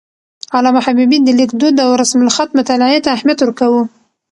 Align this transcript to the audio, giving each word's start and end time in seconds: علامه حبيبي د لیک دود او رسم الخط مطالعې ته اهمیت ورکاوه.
علامه 0.55 0.81
حبيبي 0.87 1.17
د 1.23 1.29
لیک 1.39 1.51
دود 1.61 1.75
او 1.85 1.89
رسم 2.01 2.19
الخط 2.23 2.49
مطالعې 2.59 2.99
ته 3.03 3.09
اهمیت 3.15 3.39
ورکاوه. 3.41 3.81